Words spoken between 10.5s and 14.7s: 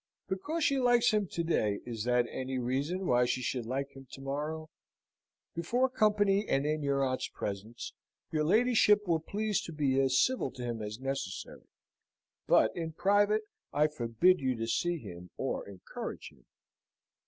to him as necessary; but, in private, I forbid you to